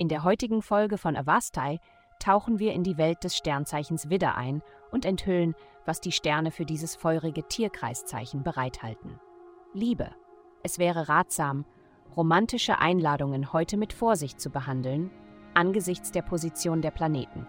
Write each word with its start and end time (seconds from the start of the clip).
In 0.00 0.08
der 0.08 0.24
heutigen 0.24 0.62
Folge 0.62 0.96
von 0.96 1.14
Avastai 1.14 1.78
tauchen 2.20 2.58
wir 2.58 2.72
in 2.72 2.82
die 2.82 2.96
Welt 2.96 3.22
des 3.22 3.36
Sternzeichens 3.36 4.08
Widder 4.08 4.34
ein 4.34 4.62
und 4.90 5.04
enthüllen, 5.04 5.54
was 5.84 6.00
die 6.00 6.10
Sterne 6.10 6.52
für 6.52 6.64
dieses 6.64 6.96
feurige 6.96 7.46
Tierkreiszeichen 7.46 8.42
bereithalten. 8.42 9.20
Liebe. 9.74 10.08
Es 10.62 10.78
wäre 10.78 11.10
ratsam, 11.10 11.66
romantische 12.16 12.78
Einladungen 12.78 13.52
heute 13.52 13.76
mit 13.76 13.92
Vorsicht 13.92 14.40
zu 14.40 14.48
behandeln, 14.48 15.10
angesichts 15.52 16.10
der 16.10 16.22
Position 16.22 16.80
der 16.80 16.92
Planeten. 16.92 17.46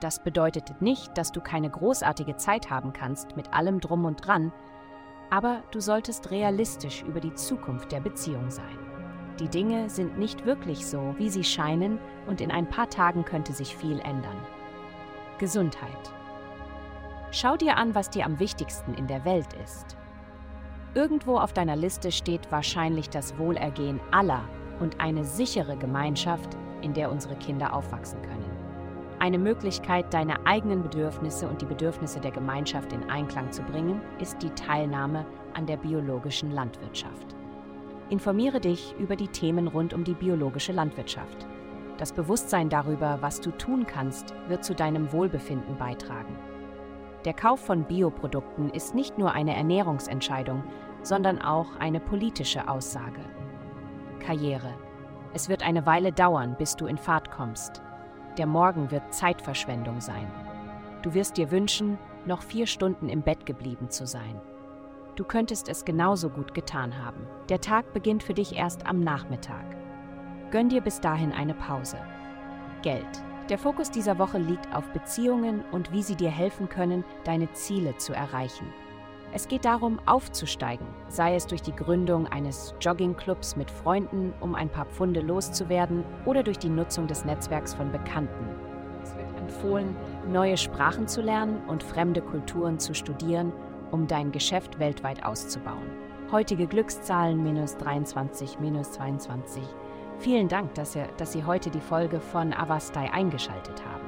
Das 0.00 0.22
bedeutet 0.22 0.82
nicht, 0.82 1.16
dass 1.16 1.32
du 1.32 1.40
keine 1.40 1.70
großartige 1.70 2.36
Zeit 2.36 2.68
haben 2.68 2.92
kannst 2.92 3.36
mit 3.36 3.54
allem 3.54 3.80
drum 3.80 4.04
und 4.04 4.26
dran, 4.26 4.52
aber 5.30 5.62
du 5.70 5.80
solltest 5.80 6.30
realistisch 6.30 7.02
über 7.04 7.20
die 7.20 7.32
Zukunft 7.32 7.90
der 7.90 8.00
Beziehung 8.00 8.50
sein. 8.50 8.89
Die 9.40 9.48
Dinge 9.48 9.88
sind 9.88 10.18
nicht 10.18 10.44
wirklich 10.44 10.86
so, 10.86 11.14
wie 11.16 11.30
sie 11.30 11.44
scheinen, 11.44 11.98
und 12.26 12.42
in 12.42 12.50
ein 12.50 12.68
paar 12.68 12.90
Tagen 12.90 13.24
könnte 13.24 13.54
sich 13.54 13.74
viel 13.74 13.98
ändern. 14.00 14.36
Gesundheit. 15.38 16.12
Schau 17.30 17.56
dir 17.56 17.78
an, 17.78 17.94
was 17.94 18.10
dir 18.10 18.26
am 18.26 18.38
wichtigsten 18.38 18.92
in 18.92 19.06
der 19.06 19.24
Welt 19.24 19.54
ist. 19.64 19.96
Irgendwo 20.94 21.38
auf 21.38 21.54
deiner 21.54 21.76
Liste 21.76 22.12
steht 22.12 22.52
wahrscheinlich 22.52 23.08
das 23.08 23.38
Wohlergehen 23.38 23.98
aller 24.10 24.42
und 24.78 25.00
eine 25.00 25.24
sichere 25.24 25.76
Gemeinschaft, 25.76 26.50
in 26.82 26.92
der 26.92 27.10
unsere 27.10 27.36
Kinder 27.36 27.72
aufwachsen 27.72 28.20
können. 28.20 28.50
Eine 29.20 29.38
Möglichkeit, 29.38 30.12
deine 30.12 30.44
eigenen 30.44 30.82
Bedürfnisse 30.82 31.48
und 31.48 31.62
die 31.62 31.66
Bedürfnisse 31.66 32.20
der 32.20 32.30
Gemeinschaft 32.30 32.92
in 32.92 33.08
Einklang 33.08 33.50
zu 33.52 33.62
bringen, 33.62 34.02
ist 34.18 34.42
die 34.42 34.50
Teilnahme 34.50 35.24
an 35.54 35.64
der 35.64 35.76
biologischen 35.78 36.50
Landwirtschaft. 36.50 37.39
Informiere 38.10 38.58
dich 38.58 38.94
über 38.98 39.14
die 39.14 39.28
Themen 39.28 39.68
rund 39.68 39.94
um 39.94 40.02
die 40.02 40.14
biologische 40.14 40.72
Landwirtschaft. 40.72 41.46
Das 41.96 42.12
Bewusstsein 42.12 42.68
darüber, 42.68 43.18
was 43.20 43.40
du 43.40 43.52
tun 43.52 43.86
kannst, 43.86 44.34
wird 44.48 44.64
zu 44.64 44.74
deinem 44.74 45.12
Wohlbefinden 45.12 45.76
beitragen. 45.76 46.36
Der 47.24 47.34
Kauf 47.34 47.60
von 47.60 47.84
Bioprodukten 47.84 48.70
ist 48.70 48.96
nicht 48.96 49.16
nur 49.16 49.32
eine 49.32 49.54
Ernährungsentscheidung, 49.54 50.64
sondern 51.02 51.40
auch 51.40 51.76
eine 51.78 52.00
politische 52.00 52.68
Aussage. 52.68 53.20
Karriere. 54.18 54.74
Es 55.32 55.48
wird 55.48 55.64
eine 55.64 55.86
Weile 55.86 56.10
dauern, 56.10 56.56
bis 56.58 56.74
du 56.74 56.86
in 56.86 56.98
Fahrt 56.98 57.30
kommst. 57.30 57.80
Der 58.38 58.46
Morgen 58.46 58.90
wird 58.90 59.14
Zeitverschwendung 59.14 60.00
sein. 60.00 60.26
Du 61.02 61.14
wirst 61.14 61.36
dir 61.36 61.52
wünschen, 61.52 61.96
noch 62.26 62.42
vier 62.42 62.66
Stunden 62.66 63.08
im 63.08 63.22
Bett 63.22 63.46
geblieben 63.46 63.88
zu 63.88 64.06
sein. 64.06 64.40
Du 65.16 65.24
könntest 65.24 65.68
es 65.68 65.84
genauso 65.84 66.30
gut 66.30 66.54
getan 66.54 67.04
haben. 67.04 67.26
Der 67.48 67.60
Tag 67.60 67.92
beginnt 67.92 68.22
für 68.22 68.34
dich 68.34 68.56
erst 68.56 68.86
am 68.86 69.00
Nachmittag. 69.00 69.76
Gönn 70.50 70.68
dir 70.68 70.80
bis 70.80 71.00
dahin 71.00 71.32
eine 71.32 71.54
Pause. 71.54 71.98
Geld. 72.82 73.06
Der 73.48 73.58
Fokus 73.58 73.90
dieser 73.90 74.18
Woche 74.18 74.38
liegt 74.38 74.72
auf 74.74 74.88
Beziehungen 74.90 75.64
und 75.72 75.92
wie 75.92 76.02
sie 76.02 76.14
dir 76.14 76.30
helfen 76.30 76.68
können, 76.68 77.04
deine 77.24 77.52
Ziele 77.52 77.96
zu 77.98 78.12
erreichen. 78.12 78.66
Es 79.32 79.46
geht 79.46 79.64
darum, 79.64 80.00
aufzusteigen, 80.06 80.86
sei 81.08 81.34
es 81.34 81.46
durch 81.46 81.62
die 81.62 81.74
Gründung 81.74 82.26
eines 82.26 82.74
Joggingclubs 82.80 83.56
mit 83.56 83.70
Freunden, 83.70 84.32
um 84.40 84.54
ein 84.54 84.68
paar 84.68 84.86
Pfunde 84.86 85.20
loszuwerden, 85.20 86.04
oder 86.24 86.42
durch 86.42 86.58
die 86.58 86.68
Nutzung 86.68 87.06
des 87.06 87.24
Netzwerks 87.24 87.74
von 87.74 87.92
Bekannten. 87.92 88.48
Es 89.02 89.14
wird 89.16 89.36
empfohlen, 89.36 89.96
neue 90.28 90.56
Sprachen 90.56 91.06
zu 91.06 91.20
lernen 91.20 91.62
und 91.68 91.82
fremde 91.82 92.20
Kulturen 92.20 92.78
zu 92.78 92.94
studieren 92.94 93.52
um 93.90 94.06
dein 94.06 94.32
Geschäft 94.32 94.78
weltweit 94.78 95.24
auszubauen. 95.24 95.90
Heutige 96.30 96.66
Glückszahlen 96.66 97.42
minus 97.42 97.76
23, 97.78 98.60
minus 98.60 98.92
22. 98.92 99.62
Vielen 100.18 100.48
Dank, 100.48 100.74
dass, 100.74 100.94
ihr, 100.94 101.08
dass 101.16 101.32
Sie 101.32 101.44
heute 101.44 101.70
die 101.70 101.80
Folge 101.80 102.20
von 102.20 102.52
Avastai 102.52 103.10
eingeschaltet 103.12 103.84
haben. 103.84 104.06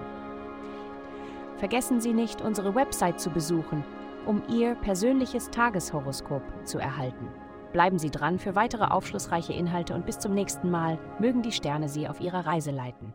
Vergessen 1.56 2.00
Sie 2.00 2.12
nicht, 2.12 2.42
unsere 2.42 2.74
Website 2.74 3.20
zu 3.20 3.30
besuchen, 3.30 3.84
um 4.26 4.42
Ihr 4.48 4.74
persönliches 4.76 5.50
Tageshoroskop 5.50 6.42
zu 6.64 6.78
erhalten. 6.78 7.28
Bleiben 7.72 7.98
Sie 7.98 8.10
dran 8.10 8.38
für 8.38 8.54
weitere 8.54 8.84
aufschlussreiche 8.84 9.52
Inhalte 9.52 9.94
und 9.94 10.04
bis 10.04 10.18
zum 10.18 10.34
nächsten 10.34 10.70
Mal 10.70 10.98
mögen 11.18 11.42
die 11.42 11.52
Sterne 11.52 11.88
Sie 11.88 12.08
auf 12.08 12.20
Ihrer 12.20 12.46
Reise 12.46 12.70
leiten. 12.70 13.14